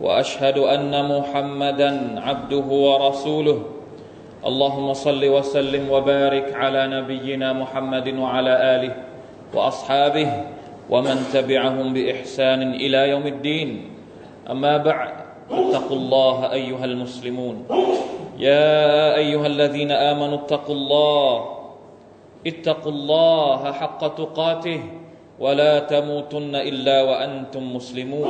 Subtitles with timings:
[0.00, 3.58] وأشهد أن محمدا عبده ورسوله.
[4.44, 8.94] اللهم صل وسلم وبارك على نبينا محمد وعلى آله
[9.54, 10.28] وأصحابه
[10.90, 13.68] ومن تبعهم بإحسان إلى يوم الدين.
[14.50, 15.14] أما بعد
[15.50, 17.56] اتقوا الله أيها المسلمون.
[18.38, 21.32] يا أيها الذين آمنوا اتقوا الله.
[22.46, 24.80] اتقوا الله حق تقاته
[25.40, 28.28] ولا تموتن إلا وأنتم مسلمون.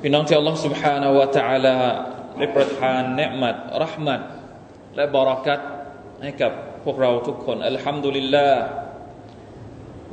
[0.00, 1.76] พี่น้องที่อัลลอฮฺ سبحانه และ تعالى
[2.38, 4.20] ได้ประทานเนืมัดรหมัด
[4.96, 5.60] และบารักัต
[6.22, 6.52] ให้กับ
[6.84, 8.62] พวกเราทุกคนอัลฮัมดุลิลลาห์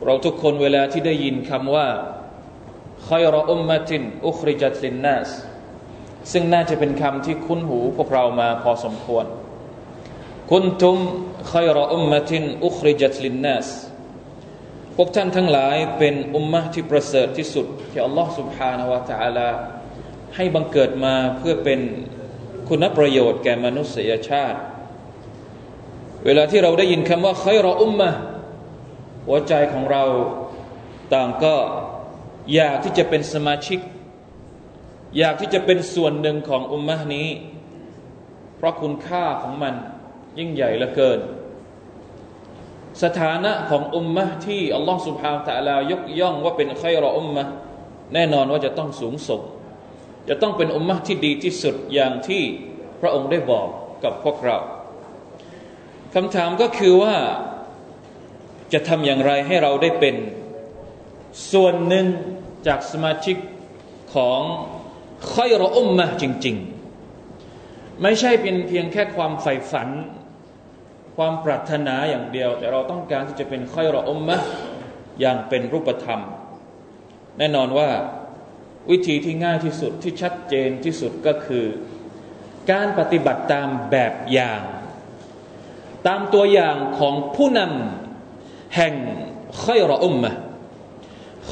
[0.06, 1.88] เราทุกคนเวลาที่ได้ยินคำว่า
[3.10, 5.30] ขยรอุมมะตินอุคริจัตลินนัส
[6.32, 9.26] ซึ่งน่าจะเป็นคำที่คุ้นหูพวกเรามาพอสมควร
[10.52, 10.98] คุณทุม
[11.52, 13.68] ขยรอุมมะตินอุคริจัตลินนัส
[14.96, 19.50] พวกท่านทั้งหลายเป็นอุมมะที่ประเสริฐที่สุดที่อัลลอฮฺ سبحانه และ تعالى
[20.41, 21.81] ให้บังเกิดมาเพื่อเป็น
[22.69, 24.59] คุณประโยชน์แก่มนุษยชาติ
[26.25, 28.11] เวลาที่เราได้ยินคำว่าคอยรออุมมะ
[29.27, 30.05] หัวใจของเรา
[31.15, 31.55] ต่างก็
[32.55, 33.81] อยากที่จะเป็นสมาชิก
[35.19, 37.29] อยากที่จะเป็นส่วนหนึ่งของอุมมะนี้
[38.57, 39.75] เพราะคุณค่าของมัน
[40.39, 41.19] ยิ่งใหญ่เหลือเกิน
[43.03, 47.45] สถานะของอุมมะที่อัลลอฮฺสุบฮาวตะลายกย่องว่าเป็นคอยรออุมมะ
[48.15, 49.43] แน่นอนว่าจะต้องสูงส่ง
[50.29, 52.43] จะต้องเป็นอุมมะที่ดีที่สุดอย่างที่
[53.01, 53.69] พระองค์ได้บอก
[54.05, 54.59] กับพวกเรา
[56.15, 57.15] คำถามก็คือว่า
[58.73, 60.17] จะทำอย่างไรให้เราได้เป็น
[61.53, 62.07] ส่วนหนึ่ง
[62.67, 63.37] จากสมาชิก
[64.15, 64.41] ของ
[65.33, 66.57] ค่อยรออุมมะจริง
[67.29, 69.89] ๆ ไม่ใช่เป็นเพียงแค่ความใฝ่ฝัน
[71.17, 74.37] ความปรารถนาอย่างเดียว แต่เราต้องการที่จะเป็นค่อยรออุมมะ
[75.21, 76.21] อย่างเป็นรูปธรรม
[77.39, 77.89] แน่นอนว่า
[78.91, 81.67] วิธีที่ง่ายที่สุดที่ชัดเจนที่สุดก็คือ
[82.71, 84.63] การปฏิบัติตามแบบอย่าง
[86.07, 88.95] ตามตัวอย่างของผู้นำแห่ง
[89.65, 90.31] ขัยรอุมมะ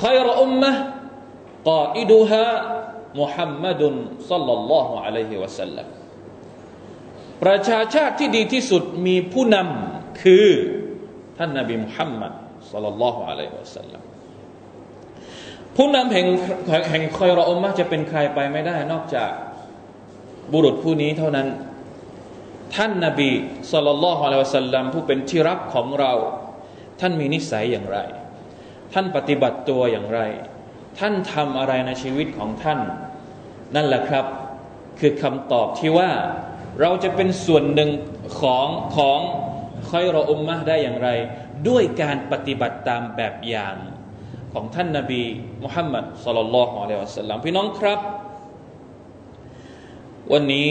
[0.03, 0.73] ขัยรอุมมะ
[1.69, 2.47] กาอิดูฮะ
[3.21, 3.95] มุฮัมมัดุน
[4.31, 5.87] สัลลัลลอฮุอะลัยฮิวะสัลลัม
[7.43, 10.49] ประชาชาติที่ดีที่สุดมีผู้นำคือ
[11.39, 12.33] ท่านนบีมุฮัมมัด
[12.73, 14.03] สัลลัลลอฮุอะลัยฮิวะสัลลัม
[15.77, 16.27] ผู้นำแห่ง
[16.91, 19.31] แห่งคอยรออมมะจะเป็นใครไปไม่ได้ นอกจาก
[20.53, 21.49] บุรุษผู้นี้เท่านั้น
[22.75, 23.31] ท่านนาบี
[23.73, 26.13] สุลต่านละฮ์อะลัยวะสัลลัมผู้เป็นที่รักของเรา
[27.01, 27.99] ท่านมีนิสัยอย่างไร
[28.93, 30.21] ท่านปฏิบัติตัวอย่างไร
[30.99, 32.79] ท่านทำอะไรในชีวิตของท่าน
[33.75, 34.27] นั่นแหละครับ
[35.01, 36.11] คือคำตอบที่ว่า
[36.81, 37.91] เราจะเป็นส่วนหนึ่ง
[38.41, 39.19] ของของ
[39.89, 41.09] คอยรออมมะได้อย่างไร
[41.69, 43.77] ด้วยการปฏิบัติตามแบบอย่าง
[44.59, 45.23] ของท่านนาบี
[45.65, 48.01] มุฮัมมัดสลลัลลอฮุอะลัยฮิวะสัลลัมพี่น้องครับ
[50.33, 50.71] วันนี้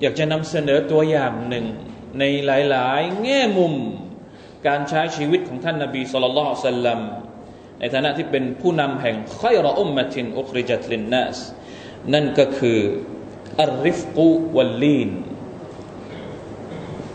[0.00, 1.66] อยากจะนำเสนอตัวอย่างหนึ่ง
[2.18, 3.74] ในหลาย ๆ แง่มุม
[4.66, 7.00] การใช้ชีวิตของท่านนาบีสุลต่านละสัลลัม
[7.80, 11.36] ในฐานะที่เป็นผู้นำแห่งขัยรอุมมะตินอุคริจัตลินนัส
[12.12, 12.78] นั่นก็คือ
[13.62, 15.10] อัลริฟกุวัลลีน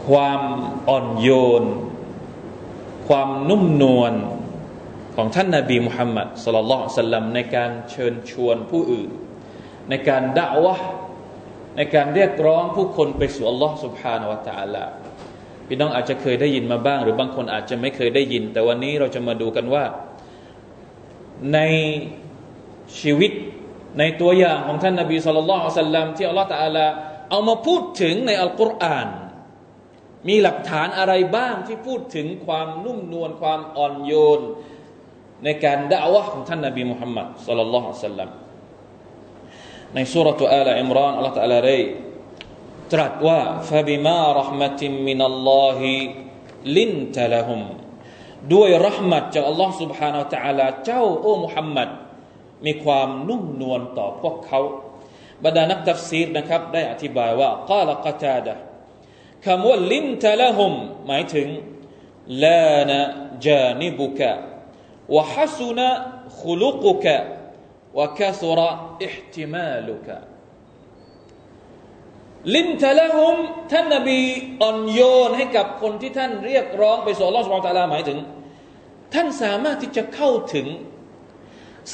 [0.08, 0.42] ความ
[0.90, 1.30] อ่อนโย
[1.62, 1.64] น
[3.08, 4.16] ความนุ่มนวล
[5.19, 9.11] ของท่านนาบีมุฮัมมัดสลลัลสัลลัมในการเชิญชวนผู้อื่น
[9.91, 10.77] ในการด่าวะ
[11.77, 14.85] ในการเรียกร้องผู้คนไปสู่อัลลอฮ์ سبحانه และ تعالى
[15.69, 19.85] พี่น้องอาจจะเคยได้ยินมาบ้าง หรือบางคนอาจจะไม่เคยได้ยิน แต่วันนี้เราจะมาดูกันว่า
[21.55, 21.59] ใน
[23.01, 23.33] ชีวิต
[23.99, 26.87] ในตัวอย่างของท่านนาบีสุลต่านสัลลัมที่อัลลอฮ์ตะอาลา
[27.31, 29.09] เอามาพูดถึงในอัลกุรอาน
[30.29, 34.41] มีหลักฐานอะไรบ้างที่พูดถึงความนุ่มนวลความอ่อนโยน
[35.45, 38.31] ในการด่าวะของท่านนบีมุฮัมมัดสัลลัลลอฮุอะลัยฮิสัลลัม
[39.95, 41.79] ในสุรทูอาลอิมรานอัลลอฮฺตะอาลาได้
[42.93, 43.41] ตรัสว่า
[43.71, 45.81] فبما رحمة من الله
[46.77, 47.63] لنت لهم
[48.55, 51.89] ด้วยรหมัดจากอัลลอฮ์ سبحانه และ تعالى เจ้าโอ้มุฮัมมัด
[52.67, 54.61] มีความนุ่มนวลต่อพวกเขา
[55.45, 58.55] บรรดานักตัฟซีรนะครับได้อธิบายว่ากาลกตาดะ
[59.47, 60.73] คำว่าลินตะละหุม
[61.07, 61.49] หมายถึง
[62.45, 62.99] ลานะ
[63.47, 64.33] จานิบุกะ
[65.16, 65.90] วะฮัสุนะ
[66.42, 67.18] คุลุกุกะ
[68.00, 68.70] วะกะสุระ
[69.04, 69.88] อิฮติมาห
[72.56, 73.36] ลินทะละฮุม
[73.72, 74.20] ท่านนบี
[74.62, 78.20] อ่อนโยนให้กับคนที่ท่านเรียกร้องไปสู่อัลลอฮฺสุบตาลาหมายถึง
[79.14, 80.68] ท่านสามารถที่จะเข้าถึง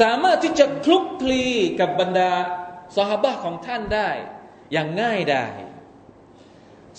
[0.02, 1.44] สามารถที่จะคลุกคลี
[1.80, 2.32] กับบรรดา
[2.98, 4.10] สหบะของท่านได้
[4.74, 5.46] อย่างง่ายได้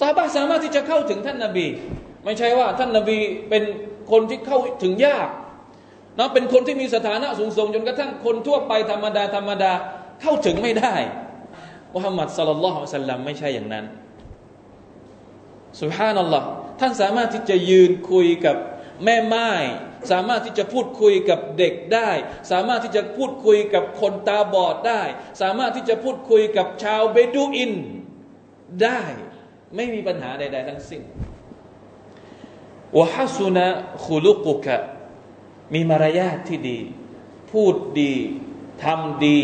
[0.01, 1.67] สหบะสามารถที่จะเข้าถึงท่านนบี
[2.25, 3.19] ไม่ใช่ว่าท่านนบี
[3.49, 3.63] เป็น
[4.11, 5.29] คนที่เข้าถึงยาก
[6.19, 9.73] นะเป็นคนที่มีสถานะสูงส่งจนกระทั่งคนทั่วไปธรรมดาธรรมดา
[10.23, 10.95] เข้าถึงไม่ได้
[11.95, 13.85] มุฮัมมัดสลลัลลอฮุอะสัลลัมไม่ใช่อย่างนั้น
[15.83, 16.47] สุฮานัลลอฮ์
[16.81, 18.57] ท่านสามารถที่จะยืนคุยกับ
[19.05, 19.51] แม่ไม้
[20.13, 22.11] สามารถที่จะพูดคุยกับเด็กได้
[22.53, 25.03] สามารถที่จะพูดคุยกับคนตาบอดได้
[25.43, 27.73] สามารถที่จะพูดคุยกับชาวเบดูอิน
[28.83, 29.03] ได้
[29.77, 31.03] ไม่มีปัญหาใด ๆ ทั้งสิ้น
[32.99, 33.67] วะฮัสุนะ
[34.07, 34.77] คุลุกุกะ
[35.75, 36.79] มีมารยาทที่ดี
[37.51, 38.15] พูดดี
[38.85, 39.41] ทำดี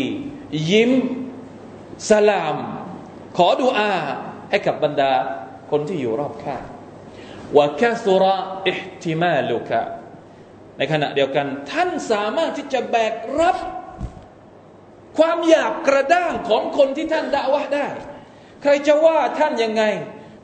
[0.71, 0.91] ยิ้ม
[2.09, 2.57] สลาม
[3.37, 3.93] ขอดุอา
[4.49, 5.13] ให้กับบรรดา
[5.71, 6.63] คนที่อยู่รอบข้าง
[7.57, 8.35] วะแค่สุระ
[8.67, 9.81] อิห์ติมาลุกะ
[10.77, 13.57] ในขณะเดียวกัน ท่านสามารถที่จะแบกรับ
[15.17, 17.87] ความอยากกระด้างของคนที่ท่านด่าวะได้
[18.61, 19.83] ใครจะว่าท่านยังไง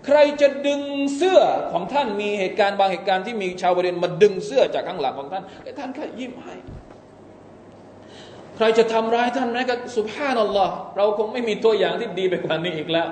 [0.09, 0.81] ใครจะดึง
[1.15, 1.41] เสื้อ
[1.71, 5.43] ของท่านมีเหตุการณ์บางเหตุการณ์ที่มีชาวบริเวณมาดึงเสื้อจากข้างหลังของท่าน
[5.79, 6.55] ท่านก็ยิ้มให้
[8.55, 13.07] ใครจะทำร้ายท่านนะก็สุภาพนัลลอฮ์เราคงไม่มีตัวอย่างที่ดีไปกว่านี้อีกแล้ว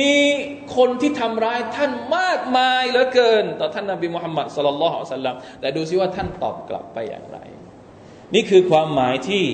[0.00, 0.14] มี
[0.76, 7.38] คนที่ทำร้ายท่านมากมายเหลือเกิน ต่อท่านนบีมุฮัมมัดสลลัลลอฮุอะสัลลัมแต่ดูซิว่าท่านตอบกลับไปอย่างไร
[8.34, 9.44] นี่คือความหมายที่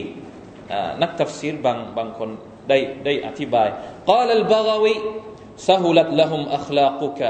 [1.03, 2.29] นักตัฟซีรบางบางคน
[2.69, 3.69] ได้ได้อธิบาย
[4.09, 4.95] กล่าวลบากวี
[5.58, 7.22] سهلت لهم أخلاقك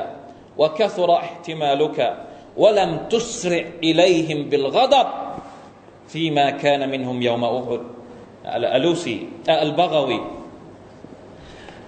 [0.58, 1.98] وكثر احتمالك
[2.58, 5.08] ولم تسرع إليهم بالغضب
[6.08, 7.82] فيما كان منهم يوم أحد
[8.46, 9.16] الألوسي
[9.50, 10.22] البغوي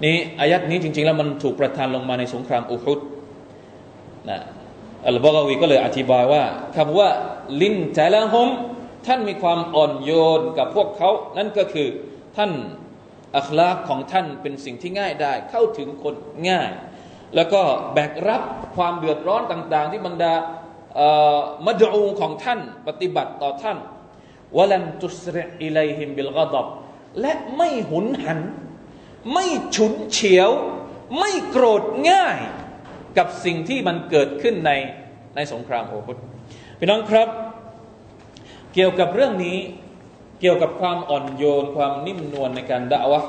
[0.04, 3.00] นี่อายัดนี้จริงๆแล้วมันถูกประทานลงมาในสงครามอุฮุด
[4.30, 4.38] นะ
[5.08, 6.44] อัลบากวีก็เลยอธิบายว่า
[6.76, 7.10] คำว่า
[7.62, 8.50] ลินแต่ละหม
[9.06, 11.88] ท่านมีความอ่อนโยนกับพวกเขา นั่นก็คือ
[12.38, 12.52] ท่าน
[13.37, 16.15] อัคลากของท่านเป็นสิ่งที่ง่ายได้ เข้าถึงคน
[16.51, 16.71] ง่าย
[17.35, 18.43] แล้วก็แบกรับ
[18.77, 20.35] ความเดือดร้อนต่าง ๆ ที่บรรดา
[21.67, 23.79] มัดูของท่านปฏิบัติต่อท่าน
[24.57, 26.67] วลันตุสรอิไลฮิมบิลกดบ
[27.21, 28.41] และไม่หุนหัน
[29.33, 29.47] ไม่
[29.77, 30.51] ฉุนเฉียว
[31.19, 32.39] ไม่โกรธง่าย
[33.19, 34.73] กับสิ่งที่มันเกิดขึ้นใน
[35.37, 36.17] ในสงครามโอฮุด
[36.79, 37.29] พี่น้องครับ
[38.75, 39.57] เกี่ยวกับเรื่องนี้
[40.40, 43.22] เกี่ยวกับความอ่อนโยนความนิ่มนวลในการด่าวะ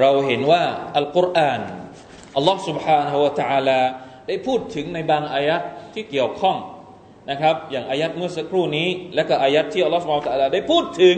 [0.00, 0.62] เราเห็นว่า
[0.96, 1.60] อัลกุรอาน
[2.36, 3.80] อัลลอฮ์ سبحانه และ تعالى
[4.26, 5.56] ได้พูดถึงในบางอายะ
[5.94, 6.56] ที่เกี่ยวข้อง
[7.30, 11.16] นะครับอย่างอายัดเมื่อสักครู่นี้ และก็อายัดที่อัลลอฮฺสุบไบร์ตะลาได้พูดถึง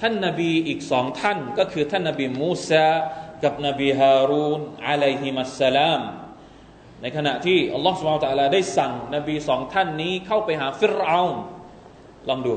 [0.00, 2.88] ท่านนาบีอีกสองท่าน ก็คือท่านนาบีมูซา
[3.44, 6.00] กับนบีฮารูนอะลัยฮิมัสสลาม
[7.02, 11.20] ในขณะที่อัลลอฮฺสุบไบร์ตะลาได้สั่งนบีสองท่านนี้เข้าไปหาฟิรเอา
[12.28, 12.54] ลองดู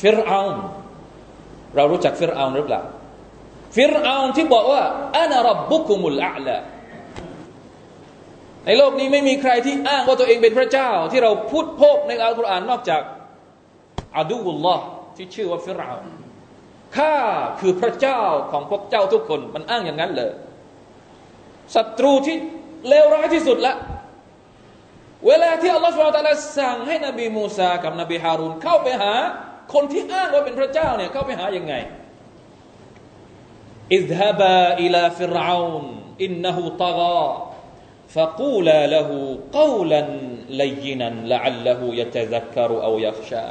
[0.00, 0.42] ฟิรเอา
[1.76, 2.80] เรารู้จักฟิรเอาหรือเปล่า
[3.76, 4.82] ฟิรเอาที่บอกว่า
[5.18, 6.56] อานารับบุคุมุลอาลา
[8.64, 13.02] ในโลกนี้ไม่มีใครที่อ้างว่าตัวเองเป็นพระเจ้า ที่เราพูดพบในอัลกุรอานนอกจาก
[14.18, 14.84] อาดูบุลลอฮ์
[15.16, 15.94] ที่ชื่อว่าฟิรเอาน์
[16.96, 17.16] ข้า
[17.60, 18.20] คือพระเจ้า
[18.52, 20.32] ของพวกเจ้าทุกคนมันอ้างอย่างนั้นเลย
[21.74, 22.36] ศัตรูที่
[22.88, 23.74] เลวร้ายที่สุดละ
[25.26, 29.14] เวลาที่อัลลอฮฺ سبحانه وتعالىสั่งให้นบีมูซากับนบีฮารุนเข้าไปหา
[29.72, 31.74] คนที่อ้างว่าเป็นพระเจ้าเนี่ยเข้าไปหายังไง
[33.94, 35.84] اذهبا إلى فرعون
[36.24, 40.08] إنه طغى فقولا له قولا
[40.60, 43.46] ลยนันละอัลละหูยะตะซักกรุอายักชา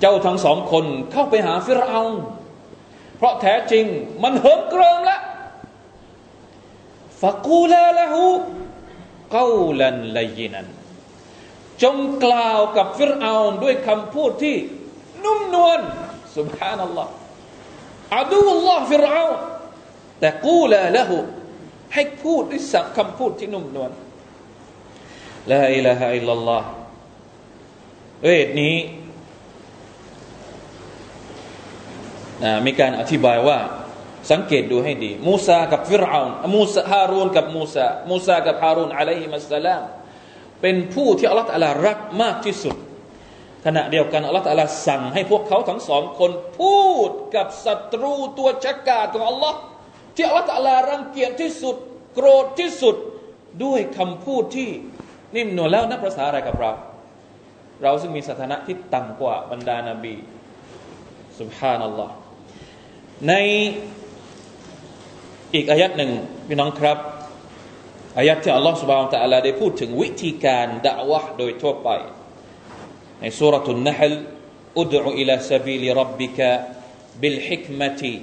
[0.00, 2.14] เจ้าทั้งสองคนเข้าไปหาฟิรอาวน
[3.16, 3.84] เพราะแท้จริง
[4.22, 5.20] มันเหิมเกริมและ
[7.22, 8.24] ฟะกูลาละหู
[9.36, 9.46] กา
[9.78, 10.66] ลันลยนัน
[11.82, 14.56] จงกล่าวกับฟิรอาวนด้วยคำพูดที่
[15.24, 15.80] นุ่มนวล
[16.36, 17.12] สุบฮานัลลอฮ์
[18.16, 19.24] อาดูอัลลอฮ์ฟิรเอา
[20.20, 21.16] แต่กูลาละหู
[21.94, 23.90] ให้พูดด้วยสักคำพูดที่นุ่มนวล
[25.52, 26.68] ลาอิลาฮะอิลลัลลอฮ์
[28.22, 28.76] เวทนี้
[32.66, 33.58] มีการอธิบายว่า
[34.30, 36.22] สังเกตดูให้ดี มูซากับฟิรเอา
[36.54, 39.82] มูซาฮารูนกับมูซา มูซากับฮารูนอะลัยฮิมัสสลาม
[40.60, 42.76] เป็นผู้ที่อัลลอฮฺรักมากที่สุด
[43.66, 46.30] ขณะเดียวกันอัลลอฮฺตาลาสั่งให้พวกเขาทั้งสองคน
[46.60, 49.58] พูดกับศัตรูตัวชักกาของอัลลอฮ์
[50.16, 51.76] ที่อัลลอฮฺตาลารังเกียจที่สุด
[52.14, 52.96] โกรธที่สุด
[53.64, 54.70] ด้วยคำพูดที่
[55.36, 56.70] นิ่มนวลแล้วนับภาษาอะไรกับเรา
[57.82, 60.14] เราซึ่งมีสถานะที่ต่ำกว่าบรรดานาบี
[61.40, 62.12] สุบฮานัลลอฮ์
[63.28, 63.32] ใน
[65.54, 66.10] อีกอายัดหนึ่ง
[66.48, 66.98] พี่น้องครับ
[68.18, 71.90] อายัดที่อัลลอฮฺสุบฮานะตะลาได้พูดถึงวิธีการด่าวะโดยทั่วไป
[73.20, 74.12] ในสุรทุนนหล
[74.78, 76.50] อุดอุอิลาสบิลิรับบิกะ
[77.20, 78.14] บิลฮิกมะติ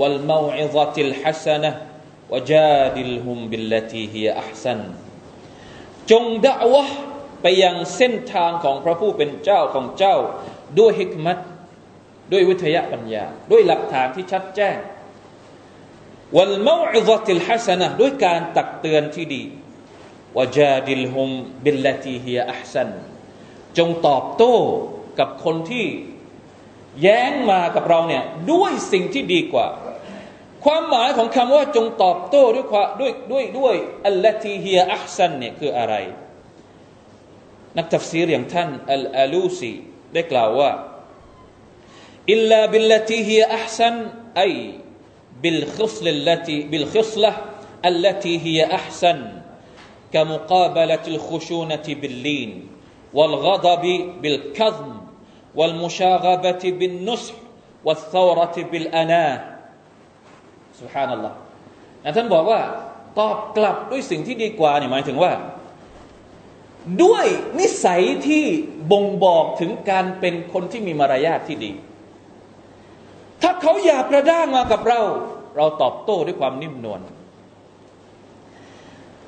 [0.00, 1.70] วัลมาวอิซะติลฮัสนะ
[2.32, 4.80] วะจาดิลฮุมบิลลตีฮิยาอัพซัน
[6.10, 6.84] จงด่าวะ
[7.42, 10.16] ไปยังเส้นทางของพระผู้เป็นเจ้าของเจ้า
[10.78, 11.38] ด้วย حكمة
[12.32, 14.76] ด้วยวิทยาปัญญา ด้วยหลักฐานที่ชัดแจ้ง
[16.36, 19.42] والموعظة الحسنة ด้วยการตักเตือนที่ดี
[20.38, 21.28] وجادلهم
[21.64, 23.11] بالتي هي أحسن
[23.77, 24.55] จงตอบโต้
[25.19, 25.85] กับคนที่
[27.01, 29.67] แย้งมากับเราเนี่ยด้วยสิ่งที่ดีกว่า
[30.63, 33.75] ความหมายของคำว่าจงตอบโต้ด้วยความด้วยด้วยด้วย
[34.07, 35.95] อัลลตีฮียอัพซันเนี่ยคืออะไร
[37.77, 39.73] นักตัฟซีรอย่างท่านอัลอาลูซี
[40.13, 40.71] ได้กล่าวว่า
[42.31, 43.95] อิลลาบิลลตีฮียอัพซัน
[44.37, 44.43] ไอ
[45.43, 47.31] بالخصل التي بالخصلة
[47.85, 49.19] التي هي أحسن
[50.13, 52.51] كمقابلة الخشونة باللين
[53.13, 53.85] والغضب
[54.21, 54.89] بالكظم
[55.55, 57.35] والمشاغبة بالنصح
[57.85, 59.35] والثورة بالأناه
[60.79, 61.33] سبحان الله
[62.03, 62.61] นะท่านบอกว่า
[63.19, 65.31] ตอบกลับด้วยสิ่งที่ดีกว่าเนี่ยหมายถึงว่า
[67.03, 67.25] ด้วย
[67.59, 68.45] นิสัยที่
[68.91, 71.71] บ่งบอกถึงการเป็นคนที่มีมารยาทที่ดี
[73.41, 75.01] ถ้าเขาอยากกระด้างมากับเรา
[75.57, 77.01] เราตอบโต้ด้วยความนิ่มนวล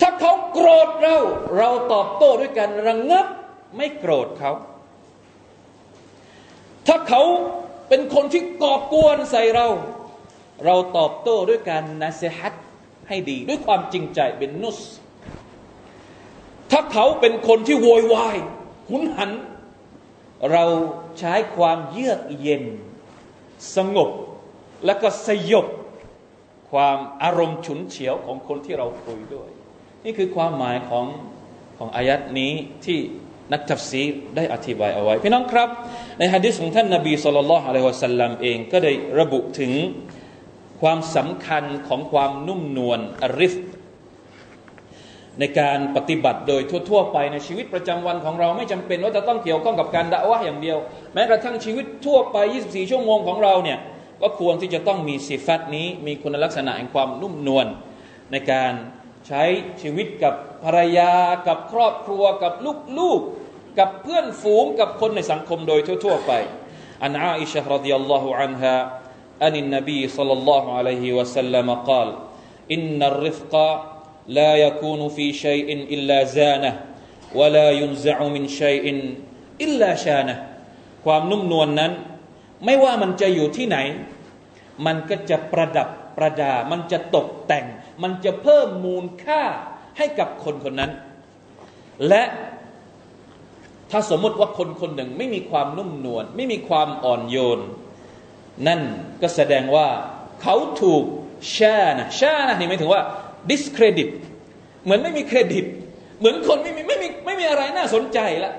[0.02, 1.18] ถ้าเขาโกรธเรา
[1.58, 3.28] เราตอบโต้ด้วยการระงงับ
[3.77, 4.53] ไม่โกรธเขา
[6.87, 7.23] ถ้าเขา
[7.89, 9.69] เป็นคนที่ก่อกวนใส่เรา
[10.65, 12.55] เราตอบโต้ด้วยการนัสฮัต
[13.09, 14.79] ให้ดี ด้วยความจริงใจเป็นนุส
[16.71, 18.37] ถ้าเขาเป็นคนที่โวยวาย
[18.91, 19.31] หุนหัน
[20.53, 20.65] เรา
[21.19, 22.65] ใช้ความเยือกเย็น
[23.77, 24.11] สงบ
[24.85, 25.67] และก็สยบ
[26.71, 29.49] ความอารมณ์ฉุนเฉียวของคนที่เราคุยด้วย
[30.05, 31.07] นี่คือความหมายของ
[31.79, 32.53] ของอายัดนี้
[32.85, 32.99] ที่
[33.53, 34.03] นักทัฟซี
[34.37, 35.69] ได้อธิบายเอาไว้ พี่น้องครับ
[36.19, 39.73] ในฮะดิษของท่านนาบีสุลต่านอะลัยฮิวะสัลลัมเองก็ได้ระบุถึง
[40.81, 43.55] ความสำคัญของความนุ่มนวลอริฟ
[45.41, 50.79] ในการปฏิบัติโดยทั่ว ๆ ไปในชีวิตประจำวันของเราไม่จำเป็นว่าจะต้องเกี่ยวข้องกับการด่าวะอย่างเดียว
[51.15, 53.79] แม้กระทั่งชีวิตทั่วไป 24 ชั่วโมงของเราเนี่ย
[54.23, 57.67] ก็ควรที่จะต้องมีสิฟัตนี้ มีคุณลักษณะแห่งความนุ่มนวล
[58.33, 58.73] ในการ
[59.28, 59.44] ใช้
[59.82, 60.34] ชีวิตกับ
[60.64, 61.12] ภรรยา
[61.48, 62.54] กับครอบครัวกับ
[63.00, 66.32] ลูกๆ กับเพื่อนฝูงกับคนในสังคมโดยทั่ว ๆ ไป
[67.04, 68.76] อันอาอิชะรดิยัลลอฮุอันฮะ
[69.46, 72.10] อันนบีสัลลัลลอฮุอะลัยฮิวะสัลลัมกล่าว
[72.74, 73.70] อินนัรริฟกะ
[74.30, 76.74] لا يكون في شيء إلا زانه
[77.34, 78.86] ولا ينزع من شيء
[79.62, 80.38] إلا شانه
[81.06, 81.92] ความนุ่มนวลนนั้น
[82.66, 83.78] ไม่ว่ามันจะอยู่ที่ไหน
[84.86, 87.66] มันก็จะประดับประดา มันจะตกแต่ง
[88.03, 89.43] มันจะเพิ่มมูลค่า
[89.99, 90.91] ให้กับคนคนนั้น
[92.09, 92.25] และ
[93.91, 97.61] ถ้าสมมติว่าคนคนหนึ่งไม่มีความนุ่มนวลไม่มีความอ่อนโยน
[98.67, 98.81] นั่น
[99.23, 99.89] ก็แสดงว่า
[100.43, 101.05] เขาถูก
[101.51, 103.03] แช่นะแช่นะนี่หมายถึงว่า
[103.51, 104.11] discredit
[104.85, 105.65] เหมือนไม่มีเครดิต
[106.19, 108.53] เหมือนคนไม่มีไม่มีไม่มีอะไรน่าสนใจละ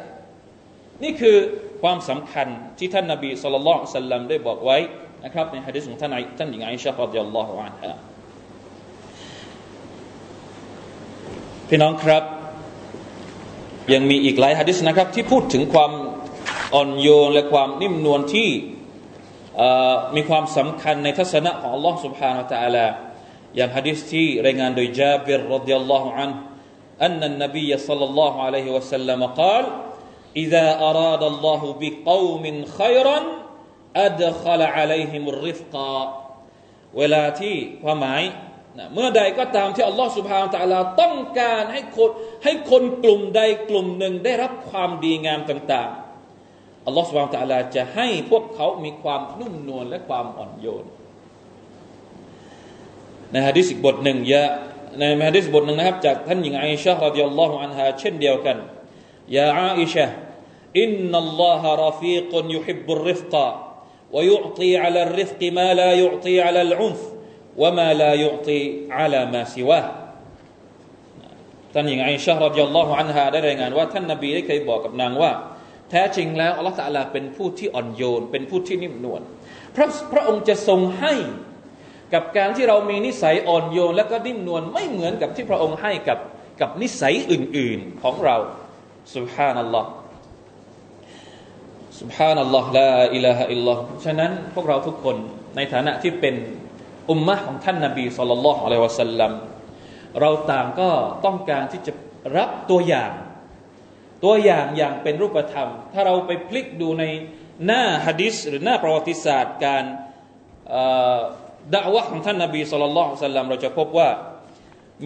[1.03, 1.37] นี่คือ
[1.81, 2.47] ความสำคัญ
[2.79, 4.77] ที่ท่านนาบีสุลต่านสัลลัมได้บอกไว้
[5.23, 7.95] นะครับในฮะดิษของท่านท่านหญิงไอชะรดิยัลลอฮุอันฮะ
[11.68, 12.24] พี่น้องครับ
[13.92, 15.92] ยังมีอีกหลายฮะดิษนะครับ ที่พูดถึงความ
[16.74, 18.48] อ่อนโยนและความนิ่มนวลที่
[20.16, 22.86] มีความสำคัญในทัศนะของ Allah سبحانه และ تعالى
[23.56, 26.30] อย่างฮะดิษที่รายงานโดยจาบิรรดิยัลลอฮุอัน
[27.06, 29.64] أن النبي صلى الله عليه وسلم قال
[30.36, 32.44] إذا أراد الله بقوم
[32.78, 33.18] خيرا
[33.96, 35.74] أدخل عليهم الرفق
[36.98, 38.22] เวลาที่ความหมาย
[38.94, 42.10] เมื่อใดก็ตามที่อัลลอฮฺสุบฮานตะลาต้องการให้คน
[42.44, 50.84] ให้คนกลุ่มใดกลุ่มหนึ่งได้รับความดีงามต่างๆอัลลอฮฺสุบฮานตะลาจะให้พวกเขามีความนุ่มนวลและความอ่อนโยน
[53.32, 54.44] ในฮะดิษอีกบทหนึ่งยะ
[54.98, 58.56] ในฮะดิษบทหนึ่งนะครับจากท่านหญิงไอชะรดิยัลลอฮุอันฮาเช่นเดียวกัน
[59.36, 60.06] ยาอาอิชะ
[60.80, 63.48] อินนัลลอฮะรฟีกยุฮิบบุริฟกะ
[64.12, 67.13] ويعطي على الرفق ما لا يعطي على العنف
[67.62, 68.60] وما لا يعطي
[68.98, 69.86] على ما سواه
[71.74, 75.32] ท่านหญิงไอชะรดิยัลลอฮุอันฮาได้รายงานว่าท่านนบีได้เคยบอกกับนางว่า
[75.90, 79.22] แท้จริงแล้วอัลลอฮฺตะลาเป็นผู้ที่อ่อนโยน เป็นผู้ที่นิ่มนวล
[79.76, 81.14] พระพระองค์จะทรงให้
[82.14, 86.18] กับการที่เรามีนิสัยอ่อนโยนและก็นิ่มนวลไม่เหมือนกับที่พระองค์ให้กับ
[86.60, 88.36] กับนิสัยอื่น ๆของเรา
[89.16, 89.90] สุฮานัลลอฮ์
[92.00, 95.16] สุบฮานัลลอฮ์ลาอิลาฮะอิลลอฮ์ฉะนั้นพวกเราทุกคน
[95.56, 96.34] ในฐานะที่เป็น
[97.09, 99.31] อุมมะของท่านนาบีสุลต่านละอะลัยวะสัลลัม
[100.19, 100.89] เราต่างก็
[101.25, 101.93] ต้องการที่จะ
[102.37, 103.11] รับตัวอย่าง
[104.23, 107.03] ตัวอย่างอย่างเป็นรูปธรรม ถ้าเราไปพลิกดูใน
[107.65, 109.83] หน้าฮะดิษหรือหน้าประวัติศาสตร์การ
[111.73, 114.09] ด่าวะของท่านนาบีสุลต่านละสัลลัมเราจะพบว่า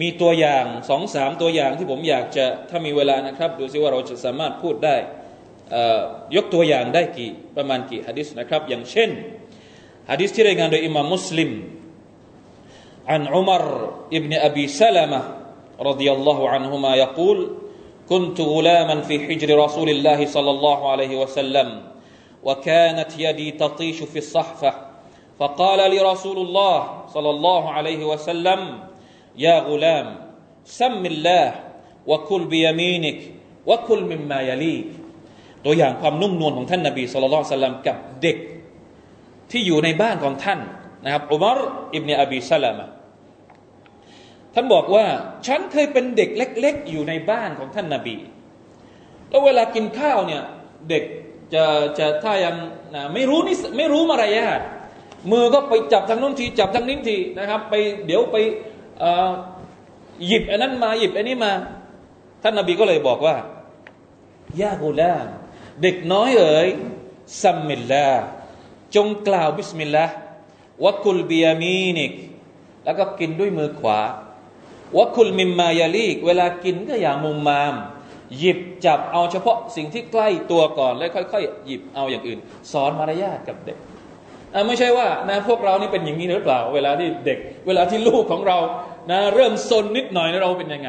[0.00, 4.96] มีตัวอย่างสองสามตัวอย่างที่ผมอยากจะถ้ามีเวลานะครับ ดูซิว่าเราจะสามารถพูดได้
[6.36, 9.10] ยกตัวอย่างได้กี่ประมาณกี่ฮะดิษนะครับ อย่างเช่น
[10.10, 11.50] ฮะดิษที่รายงานโดยอิมามมุสลิม
[13.07, 15.21] عن عمر ابن أبي سلمة
[15.79, 17.57] رضي الله عنهما يقول
[18.09, 21.81] كنت غلاما في حجر رسول الله صلى الله عليه وسلم
[22.43, 24.73] وكانت يدي تطيش في الصحفة
[25.39, 28.79] فقال لي رسول الله صلى الله عليه وسلم
[29.37, 30.07] يا غلام
[30.65, 31.63] سم الله
[32.07, 33.19] وكل بيمينك
[33.65, 35.05] وكل مما يليك
[35.65, 38.37] ตัวอย่างความนุ่มนวลของท่านนาบีสุลต่านสัลลัมกับเด็ก
[39.51, 40.59] ที่อยู่ในบ้านของท่าน
[41.04, 41.58] นะครับอุมาร
[41.94, 42.86] อิบเนอบีซาลามะ
[44.54, 45.06] ท่านบอกว่า
[45.46, 48.16] ฉันเคยเป็นเด็กเล็ก ๆ อยู่ในบ้านของท่านนาบี
[49.28, 50.42] แล้วเวลากินข้าวเนี่ย
[50.90, 51.04] เด็ก
[51.54, 51.64] จะ
[51.98, 52.56] จะถ้ายัง
[52.94, 54.60] นะไม่รู้นี่ไม่รู้มารยาท
[55.30, 57.74] มือก็ไปจับทางนู้นทีจับทางนี้ทีนะครับ ไป
[58.06, 58.36] เดี๋ยวไป
[60.26, 61.52] หยิบอันนั้นมาหยิบอันนี้มา
[62.42, 63.36] ท่านนบีก็เลยบอกว่า
[64.60, 65.14] ยากูลา
[65.82, 66.68] เด็กน้อยเอ๋ย
[67.42, 68.08] سم الله
[68.94, 70.14] จงกล่าวบิสมิลลาห์
[70.84, 72.12] وكل بيمينك
[72.84, 74.00] แล้วก็กินด้วยมือขวา
[74.96, 77.74] وكل مما يليك เวลากินก็อย่ามุมมาม
[78.38, 82.38] หยิบจับเอาเฉพาะสิ่งที่ใกล้ตัวก่อนแล้วค่อยๆ หยิบเอาอย่างอื่น
[82.72, 83.78] สอนมารยาทกับเด็ก
[84.66, 88.58] ไม่ใช่ว่านะพวกเรานี่เป็นอย่างนี้หรือเปล่า เวลาที่เด็ก เวลาที่ลูกของเรา
[89.10, 90.88] นะเริ่มซนนิดหน่อยเราเป็นยังไง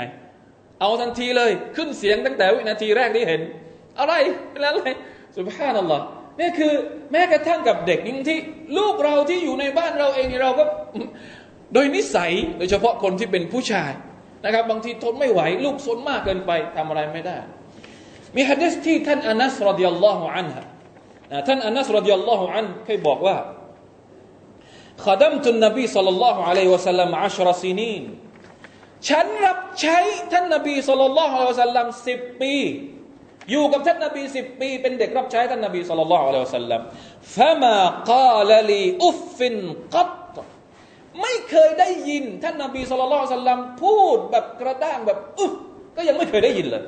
[0.82, 3.42] เอาทันทีเลยขึ้นเสียงตั้งแต่วินาทีแรกที่เห็น
[4.00, 4.14] อะไร
[4.52, 4.82] เป็นอะไร
[5.36, 6.06] สุภาพนัลลอฮ์
[6.41, 6.73] นี่คือ
[7.13, 8.39] แม้กระทั่งกับเด็กยิ่งที่
[8.79, 10.65] ลูกเราที่อยู่ในบ้านเราเองเราก็
[11.75, 13.93] โดยนิสัยโดยเฉพาะคนที่เป็นผู้ชาย
[14.45, 17.37] นะครับ บางทีทนไม่ไหว ลูกสนมากเกินไปทำอะไรไม่ได้
[18.37, 20.65] มีฮะดิษที่ท่านอานัสรดิยัลลอฮุอันฮะ
[21.47, 23.37] ท่านอานัสรดิยัลลอฮุอันเคยบอกว่า
[25.07, 28.03] خدمت النبي صلى الله عليه وسلم عشر سنين
[29.09, 29.99] ฉันรับใช้
[30.33, 32.55] ท่านนบีสุลต่านละฮ์อัลลอฮ์สัลลัมสิบปี
[33.50, 36.82] อยู่กับท่านนบีสิบปี เป็นเด็กรับใช้ท่านนบีสุลต่านละอัลอฮฺสลลัม
[37.36, 37.76] ฟะมา
[38.12, 39.56] กาลลีอุฟฟิน
[39.96, 40.36] กัต
[41.22, 45.54] ไม่เคยได้ยิน ท่านนบีสุลต่านละอัลลัมพูดแบบกระด้างแบบอุฟ
[45.96, 46.84] ก็ยังไม่เคยได้ยินเลย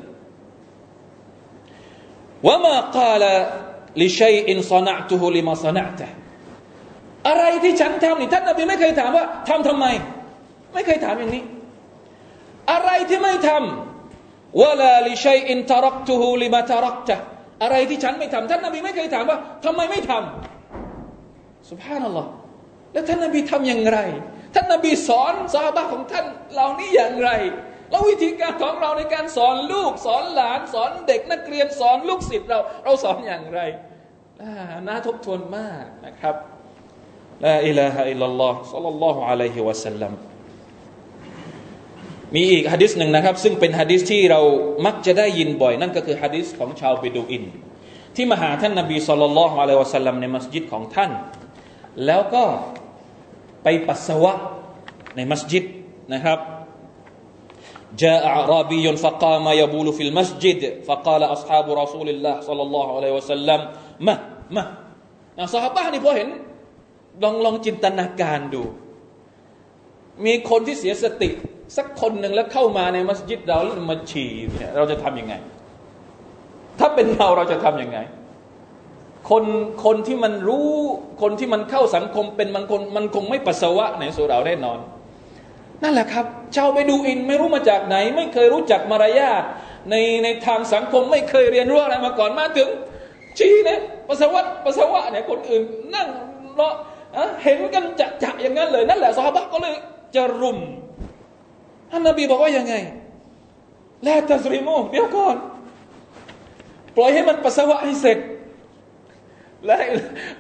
[2.48, 3.24] วะมากาล
[4.02, 6.08] ลิชัยอินซนะตุฮุลิมาซนะตะ
[7.30, 9.86] อะไรที่ฉันทำนี่ท่านนบีไม่เคยถามว่าทำทำไม
[10.74, 11.44] ไม่เคยถามอย่างนี้
[12.72, 13.93] อะไรที่ไม่ทำ
[14.62, 17.18] วลาลิชัยอินทารักตุฮูลิมาทารักจะ
[17.64, 22.30] อะไรที่ฉันไม่ทำท่านนบีไม่เคยถามว่าทำไมไม่ทำสุภาพนัลลอฮ์
[22.94, 24.00] แล้วท่านนบีทำอย่างไร
[24.54, 27.30] ท่านนบีสอนซาบะของท่านเหล่านี้อย่างไร
[27.90, 33.60] แล้ววิธีการของเราในการสอนลูก สอนหลาน สอนเด็กนักเรียนสอนลูกศิษย์เรา เราสอนอย่างไร
[34.88, 36.36] น่าทบทวนมากนะครับ
[37.46, 40.14] ลาอิลาฮะอิลลัลลอฮ์สัลลัลลอฮุอะลัยฮิวะสัลลัม
[42.35, 44.41] มีอีกฮะดิษหนึ่งนะครับ ซึ่งเป็นฮะดิษที่เรา
[44.87, 47.45] มักจะได้ยินบ่อย นั่นก็คือฮะดิษของชาวเบดูอิน
[48.17, 51.11] ที่มาหาท่านนบีสุลต่านละฮ์อะลัยวะสัลลัมในมัสยิดของท่าน
[52.07, 52.45] แล้วก็
[53.63, 54.33] ไปปัสสาวะ
[55.17, 55.65] ในมัสยิด
[56.13, 56.39] นะครับ
[57.97, 63.61] جاء أعرابي فقام يبول في المسجد فقال أصحاب رسول الله صلى الله عليه وسلم
[64.01, 64.15] ما
[64.55, 64.65] ما
[65.39, 66.29] นะสหบ้านนี่พอเห็น
[67.23, 68.63] ลองลองจินตนาการดู
[70.25, 71.31] มีคนที่เสียสติ
[71.78, 75.34] สักคนหนึ่งแล้วเข้ามาในมัสยิดเราแล้วมาฉี่เนี่ยเราจะทำยังไง
[76.80, 77.98] ถ้าเป็นเราเราจะทำยังไง
[79.30, 79.44] คน
[79.86, 80.70] คนที่มันรู้
[81.22, 84.80] คนที่มันเข้าสังคมเป็นมันคนมันคงไม่ปัสสาวะในสุเราแน่นอน
[85.84, 89.44] นั่นแหละครับ ชาวไปดูอินไม่รู้มาจากไหน ไม่เคยรู้จักมารยาท
[89.90, 92.70] ในในทางสังคมไม่เคยเรียนรู้อะไรมาก่อนมาถึง
[93.38, 95.64] ชี้เนี่ยปัสสาวะปัสสาวะเนี่ยคนอื่น
[95.96, 96.08] นั่ง
[96.60, 96.70] รอ
[97.44, 99.74] เห็นกันจะจะอย่างนั้นเลย นั่นแหละซาบะก็เลย
[100.16, 100.60] จะรุม
[101.94, 102.76] ท่านนบีบอกว่ายังไง
[104.04, 105.36] แล้วตัสริมูเดี๋ยวก่อน
[106.98, 108.18] ปล่อยให้มันปัสสาวะให้เสร็จ
[109.66, 109.78] และ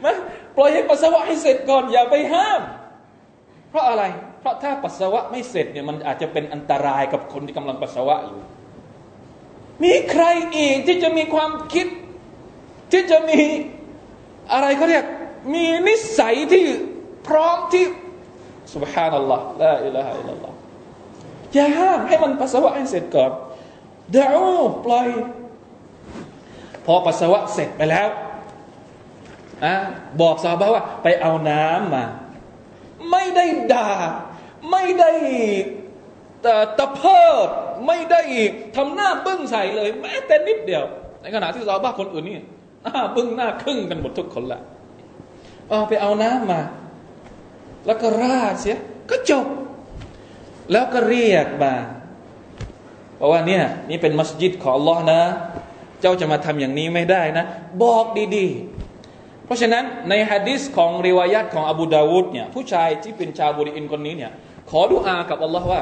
[0.03, 0.11] มา
[0.57, 2.61] ปล่อยให้ปัสสาวะให้เสร็จก่อนอย่าไปห้าม
[3.69, 4.03] เพราะอะไร
[4.39, 8.39] เพราะถ้าปัสสาวะไม่เสร็จเนี่ยมันอาจจะเป็นอันตรายกับคนที่กำลังปัสสาวะอยู่
[9.83, 10.25] มีใคร
[10.57, 11.87] อีกที่จะมีความคิด
[12.91, 13.41] ที่จะมี
[14.53, 15.05] อะไรเขาเรียก
[15.53, 16.65] มีนิสัยที่
[17.27, 17.85] พร้อมที่
[18.73, 20.52] สุบฮานัลลอฮ์ละอิละฮะอิลลัลลอฮ
[21.53, 23.31] อย่าห้ามให้มันปัสสาวะให้เสร็จก่อน
[24.11, 24.39] เดี๋ยว
[24.85, 25.07] ปล่อย
[26.85, 28.07] พอปัสสาวะเสร็จไปแล้ว
[29.63, 29.73] อะ
[30.21, 32.05] บอกซาบะว่าไปเอาน้ำมา
[33.11, 33.91] ไม่ได้ด่า
[34.71, 35.11] ไม่ได้
[36.77, 37.47] ตะเพิด
[37.87, 38.21] ไม่ได้
[38.75, 40.83] ทำหน้าบึ้งใส่เลย แม้แต่นิดเดียว
[41.21, 42.35] ในขณะที่ซาบะคนอื่นนี่
[42.83, 44.59] หน้าบึ้งหน้าครึ่งกันหมดทุกคนละ
[45.69, 46.61] เอาไปเอาน้ำมา
[47.85, 48.77] แล้วก็ราดเสีย
[49.09, 49.45] ก็จบ
[50.71, 51.73] แล้วก็เรียกมา
[53.17, 55.21] เพราะว่าเนี่ยนี่เป็นมัสยิดของอัลลอฮ์นะ
[56.01, 57.45] เจ้าจะมาทำอย่างนี้ไม่ได้นะ
[57.83, 64.31] บอกดีๆ เพราะฉะนั้นในฮะดิษของริวายัตของอบูดาวูดเนี่ยผู้ชายที่เป็นชาวบุรีอินคนนี้เนี่ย
[64.69, 65.81] ขอดุอากับอัลลอฮ์ว่า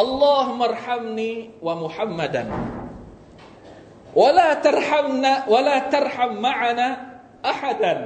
[0.00, 1.30] อัลลอฮ์มารฮัมนี
[1.66, 2.48] วะมุฮัมมัดัน
[4.20, 6.88] วะลาตรฮัมนะวะลาตรฮัมมะอานะ
[7.50, 7.98] อะฮัดัน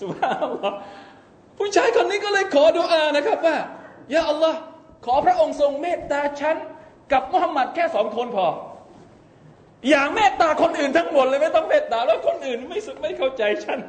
[0.00, 0.76] สุบฮานัลลอฮ์
[1.58, 3.56] ผู้ชายคนนี้ก็เลยขอดุอานะครับว่า
[4.14, 4.58] ยาอัลลอฮ์
[5.04, 6.56] ขอพระองค์ทรงเมตตาฉัน
[7.12, 8.46] กับมุฮัมมัดแค่สองคนพอ
[9.88, 13.80] อย่าเมตตาคนอื่นทั้งหมดเลยไม่ต้องเมตตาแล้วคนอื่นไม่สุไม่เข้าใจฉัน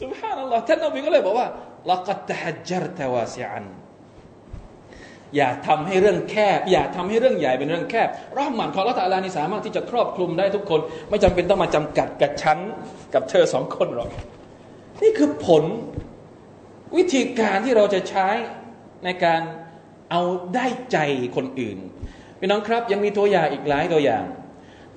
[0.00, 1.48] สุบฮานัลลอฮ์ท่านนบีก็เลยบอกว่า
[1.90, 3.66] ละกัตฮัจรตวาซิอัน
[5.36, 12.58] อย่าทำให้เรื่องแคบ อย่าทำให้เรื่องใหญ่เป็นเรื่องแคบรอหมันของละตาลานี่สามารถที่จะครอบคลุมได้ทุกคน ไม่จำเป็นต้องมาจำกัดกับฉัน
[13.14, 14.10] กับเธอสองคนหรอก
[15.02, 15.64] นี่คือผล
[16.96, 18.28] วิธีการที่เราจะใช้
[19.04, 19.40] ในการ
[20.10, 20.22] เอา
[20.54, 20.98] ได้ใจ
[21.36, 21.78] คนอื่น
[22.38, 24.24] พี่น้องครับยังมีตัวอย่างอีกหลายตัวอย่าง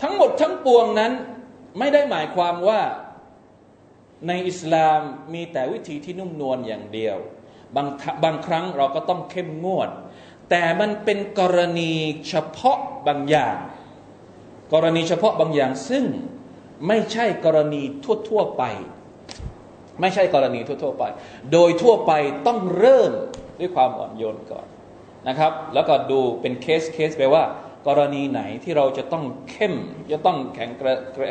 [0.01, 1.11] ทั้งหมดทั้งปวงนั้น
[1.79, 2.81] ไม่ได้หมายความว่า
[4.27, 4.99] ในอิสลาม
[5.33, 7.17] มีแต่วิธีที่นุ่มนวลอย่างเดียว
[7.75, 7.87] บาง
[8.23, 9.89] บางครั้งเราก็ต้องเข้มงวด
[10.49, 11.93] แต่มันเป็นกรณี
[12.29, 13.55] เฉพาะบางอย่าง
[14.73, 16.03] กรณีเฉพาะบางอย่างซึ่ง
[16.87, 17.81] ไม่ใช่กรณี
[18.27, 18.63] ทั่วๆไป
[20.01, 21.03] ไม่ใช่กรณีทั่วๆไป
[21.51, 22.11] โดยทั่วไป
[22.47, 23.11] ต้องเริ่ม
[23.59, 24.67] ด้วยความอ่อนโยนก่อน
[25.28, 27.44] นะครับแล้วก็ดูเป็นเคสเคสไปว่า
[27.86, 29.74] กรณีไหนที่เราจะต้องเข้ม
[30.12, 30.70] จะต้องแข็ง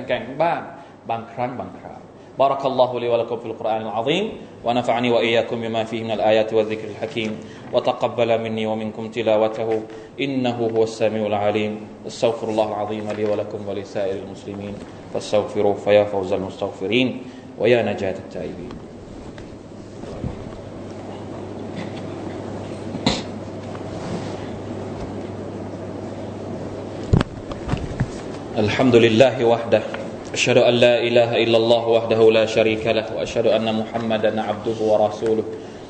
[0.08, 0.62] แกร่งบ้าง
[1.10, 2.02] บางครั้งบางคราว
[2.40, 4.26] بارك الله لي ولكم في القرآن العظيم
[4.64, 7.40] ونفعني وإياكم بما فيه من الآيات والذكر الحكيم
[7.74, 9.82] وتقبل مني ومنكم تلاوته
[10.20, 14.74] إنه هو السميع العليم استغفر الله العظيم لي ولكم ولسائر المسلمين
[15.14, 17.24] فاستغفروه فيا فوز المستغفرين
[17.60, 18.70] ويا نجاة التائبين
[28.59, 29.83] الحمد لله وحده
[30.35, 35.45] أشهد أن لا إله إلا الله وحده لا شريك له وأشهد أن محمدا عبده ورسوله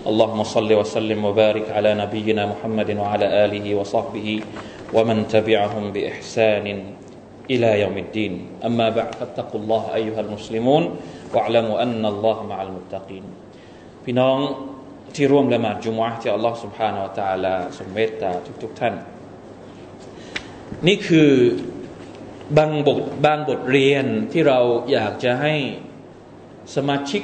[0.06, 4.40] اللهم صل وسلم وبارك على نبينا محمد وعلى آله وصحبه
[4.92, 6.84] ومن تبعهم بإحسان
[7.50, 10.96] إلى يوم الدين أما بعد فاتقوا الله أيها المسلمون
[11.34, 13.24] واعلموا أن الله مع المتقين
[14.06, 14.68] في نوم
[15.14, 18.30] تيروم لما جمعة الله سبحانه และ تعالى ทรงเมตตา
[18.62, 18.94] ทุกๆท่าน
[20.86, 21.30] นี่คือ
[22.58, 24.58] บางบทบางบทเรียนที่เรา
[24.92, 25.54] อยากจะให้
[26.76, 27.22] สมาชิก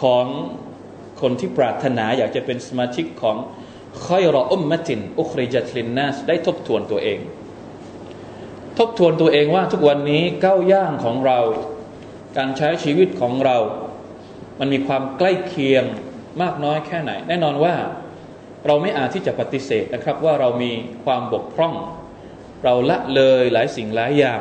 [0.00, 0.26] ของ
[1.20, 3.36] คนที่ปรารถนาอยากจะเป็นสมาชิกของ
[4.04, 7.18] คอยรออุมมะติน อุคริจัตลินนัสได้ทบทวนตัวเอง
[8.78, 11.38] ทบทวนตัวเองว่าทุกวันนี้ก้าวย่างของเรา
[12.36, 13.58] การใช้ชีวิตของเรา
[14.58, 15.84] มันมีความใกล้เคียง
[16.42, 17.74] มากน้อยแค่ไหน แน่นอนว่า
[18.66, 20.72] เราไม่อาจที่จะปฏิเสธนะครับว่าเรามี
[21.04, 21.74] ความบกพร่อง
[22.64, 24.40] เราละเลยหลายสิ่งหลายอย่าง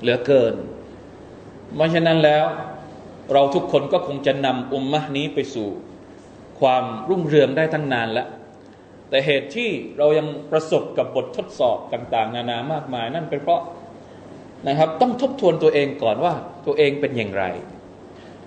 [0.00, 0.54] เหลือเกิน
[1.76, 2.44] เพราะฉะนั้นแล้ว
[3.32, 5.68] เราทุกคนก็คงจะนำอุมมะนี้ไปสู่
[6.60, 8.28] ความรุ่งเรืองได้ตั้งนานแล้ว
[9.08, 13.62] แต่เหตุที่เรายังประสบกับบททดสอบต่าง ๆ นานามากมาย นั่นเป็นเพราะ
[14.66, 16.34] นะครับ ต้องทบทวนตัวเองก่อนว่า
[16.66, 17.44] ตัวเองเป็นอย่างไร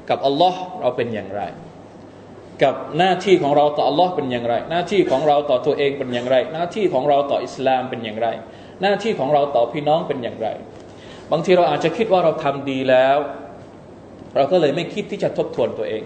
[0.10, 1.42] กับอัลลอฮ์เราเป็นอย่างไร
[2.64, 8.28] กับหน้าที่ของเราต่ออัลลอฮ์เป็นอย่างไร หน้าที่ของเราต่อตัวเองเป็นอย่างไร หน้าที่ของเราต่ออิสลามเป็นอย่างไร
[8.82, 10.48] หน้าที่ของเราต่อพี่น้องเป็นอย่างไร
[11.32, 13.18] บางทีเราอาจจะคิดว่าเราทำดีแล้ว
[14.36, 16.04] เราก็เลยไม่คิดที่จะทบทวนตัวเอง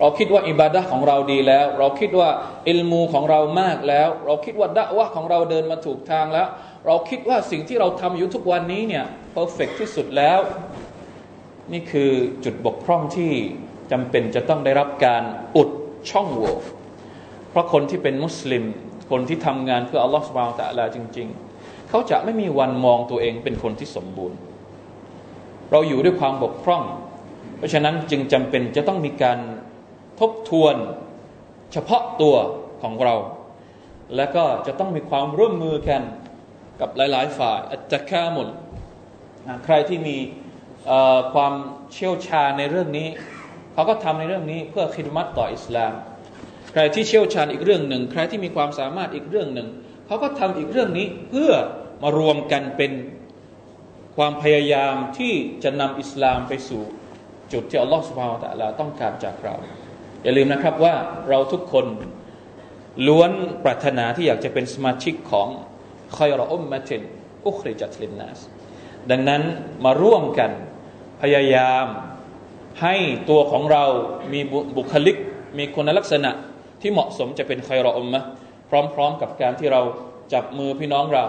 [0.00, 2.28] เราคิดว่าอิบาดะของเราดีแล้ว เราคิดว่า
[2.68, 6.48] อิลมูของเรามากแล้ว เราคิดว่าดะวะของเราเดินมาถูกทางแล้ว
[6.86, 10.38] เราคิดว่าสิ่งที่เราทำอยู่ทุกวันนี้เนี่ยเพอร์เฟกที่สุดแล้ว
[11.72, 12.10] นี่คือ
[12.44, 13.32] จุดบกพร่องที่
[13.92, 15.22] จำเป็นจะต้องได้รับการ
[15.56, 15.70] อุด
[16.10, 16.54] ช่องโหว่
[17.50, 18.64] เพราะคนที่เป็นมุสลิม
[19.10, 21.45] คนที่ทำงานเพื่ออัลลอฮฺสุบานตะลาจริง ๆ
[21.88, 24.38] เขาจะไม่มีวันมองตัวเองเป็นคนที่สมบูรณ์
[25.70, 26.82] เราอยู่ด้วยความบกพร่อง
[27.56, 29.38] เพราะฉะนั้นจึงจำเป็นจะต้องมีการ
[30.20, 30.74] ทบทวน
[31.72, 32.34] เฉพาะตัว
[32.82, 33.14] ของเรา
[34.16, 36.02] และก็จะต้องมีความร่วมมือกัน
[36.80, 38.48] กับหลาย ๆ ฝ่ายอัจจะฆ่าหมด
[39.64, 40.16] ใครที่มี
[41.34, 41.52] ความ
[41.92, 43.08] เชี่ยวชาญในเรื่องนี้
[43.72, 45.92] เขาก็ทำในเรื่องนี้เพื่อคิดมัดต่ออิสลาม
[46.72, 49.68] ใครที่เชี่ยวชาญอีกเรื่องหนึ่ง ใครที่มีความสามารถอีกเรื่องหนึ่ง
[50.06, 51.52] เขาก็ทำอีกเรื่องนี้เพื่อ
[52.02, 52.92] มารวมกันเป็น
[54.16, 55.32] ความพยายามที่
[55.64, 56.82] จะนำอิสลามไปสู่
[57.52, 59.54] จุดที่อัลลอฮฺสุบฮานตะลาต้องการจากเรา
[60.22, 60.94] อย่าลืมนะครับว่า
[61.28, 61.86] เราทุกคน
[63.06, 63.30] ล้วน
[63.64, 65.48] ปรารถนาที่อยากจะเป็นสมาชิกของ
[66.16, 67.02] คอยรออุมมะติน
[67.46, 68.38] อุคริจัตลินนัส
[69.10, 69.42] ดังนั้น
[69.84, 70.50] มาร่วมกัน
[71.22, 71.86] พยายาม
[72.82, 72.94] ให้
[73.30, 73.84] ตัวของเรา
[74.32, 74.40] มี
[74.76, 75.16] บุคลิก
[75.58, 76.30] มีคุณลักษณะ
[76.80, 78.20] ที่เหมาะสมจะเป็นคอยรออุมมะ
[78.68, 79.82] พร้อม ๆ กับการที่เรา
[80.32, 81.24] จับมือพี่น้องเรา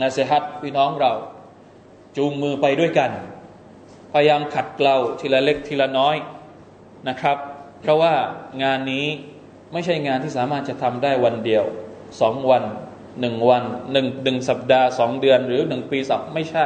[0.00, 1.12] นาเซฮัตพี่น้องเรา
[2.16, 3.10] จูงมือไปด้วยกัน
[4.12, 6.16] พยายามขัดเกลาทีละเล็กทีละน้อย
[7.08, 7.36] นะครับ
[7.80, 8.14] เพราะว่า
[8.62, 9.06] งานนี้
[9.72, 11.64] ไม่ใช่งานที่สามารถจะทำได้วันเดียว
[12.20, 12.64] สองวัน
[13.20, 16.64] หนึ่งวันหนึ่งหนึ่งสัปดาห์สองเดือน หรือหนึ่งปีสับไม่ใช่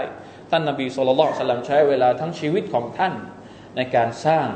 [0.50, 3.14] ท่านนบีสุลต่านสลัมใช้เวลาทั้งชีวิตของท่าน
[3.76, 4.46] ในการสร้าง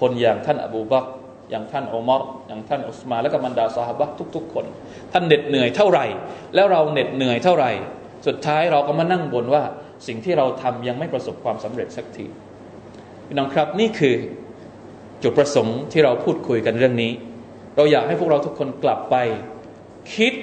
[0.00, 1.04] คนอย่างท่านอบูบัก
[1.50, 4.64] อย่างท่านอุมารอย่างท่านอุสมาและก็บรรดาสหบะทุก ๆ คน
[5.12, 6.06] ท่านเหน็ดเหนื่อยเท่าไหร่
[6.54, 7.70] แล้วเราเหน็ดเหนื่อยเท่าไหร่
[8.26, 9.62] สุดท้ายเราก็มานั่งบนว่า
[10.06, 12.26] สิ่งที่เราทำยังไม่ประสบความสำเร็จสักที
[13.26, 14.14] พี่น้องครับนี่คือ
[15.22, 17.12] จุดประสงค์ที่เราพูดคุยกันเรื่องนี้
[17.76, 19.16] เราอยากให้พวกเราทุกคนกลับไป
[20.14, 20.34] คิด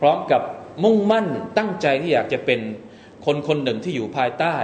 [0.00, 0.42] พร้อมกับ
[0.84, 1.26] มุ่งมั่น
[1.58, 2.60] ตั้งใจที่อยากจะเป็น
[3.26, 4.56] คนคนหนึ่งที่อยู่ภายใต้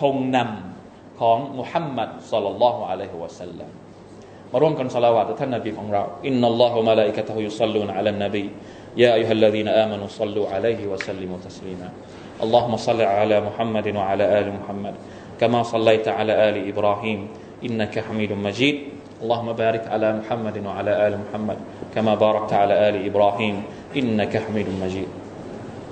[0.00, 3.70] ธงนำของมุฮัมมัด صلى الله عليه وسلم
[4.51, 8.43] มาร่วมกันสลาวาตท่านนบีของเราอินนัลลอฮุมะลาอิกะตะฮุยุศ็อลลูนอะลันนบี
[9.01, 11.89] ยาอัยฮัลลซีนอามานุศ็อลลูอะลัยฮิวะสัลลิมุตัสลีมา
[12.43, 14.95] اللهم صل على محمد وعلى آل محمد
[15.39, 17.19] كما صليت على آل إبراهيم
[17.65, 18.77] إنك حميد مجيد
[19.23, 21.57] اللهم بارك على محمد وعلى آل محمد
[21.95, 23.55] كما باركت على آل إبراهيم
[23.95, 25.07] إنك حميد مجيد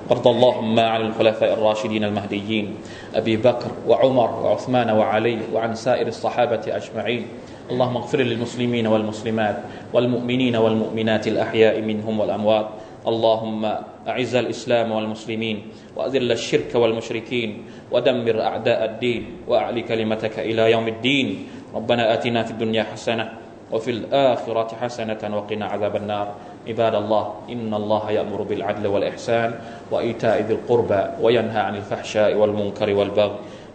[0.09, 2.75] وارض اللهم عن الخلفاء الراشدين المهديين
[3.15, 7.27] أبي بكر وعمر وعثمان وعلي وعن سائر الصحابة أجمعين
[7.66, 9.56] اللهم اغفر للمسلمين والمسلمات
[9.92, 12.68] والمؤمنين والمؤمنات الأحياء منهم والأموات.
[13.06, 13.62] اللهم
[14.06, 15.56] أعز الإسلام والمسلمين
[15.96, 17.50] وأذل الشرك والمشركين
[17.90, 21.28] ودمر أعداء الدين وأعلي كلمتك إلى يوم الدين.
[21.74, 23.24] ربنا آتنا في الدنيا حسنة
[23.72, 26.28] وفي الآخرة حسنة وقنا عذاب النار.
[26.66, 29.50] عباد الله إن الله يأمر بالعدل والإحسان
[29.90, 33.38] وإيتاء ذي القربى وينهى عن الفحشاء والمنكر والبغي.